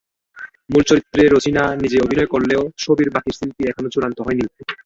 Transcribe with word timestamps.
মূল 0.71 0.83
চরিত্রে 0.83 1.23
রোজিনা 1.25 1.63
নিজে 1.81 1.97
অভিনয় 2.01 2.29
করলেও 2.33 2.61
ছবির 2.77 3.09
বাকি 3.15 3.31
শিল্পী 3.37 3.63
এখনো 3.67 3.87
চূড়ান্ত 3.89 4.17
হয়নি। 4.21 4.45